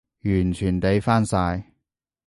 [0.23, 1.63] 完全抵返晒